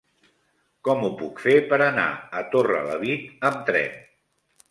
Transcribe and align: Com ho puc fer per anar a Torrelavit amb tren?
Com 0.87 1.03
ho 1.07 1.09
puc 1.19 1.41
fer 1.43 1.53
per 1.73 1.77
anar 1.89 2.07
a 2.41 2.43
Torrelavit 2.55 3.47
amb 3.51 3.63
tren? 3.71 4.03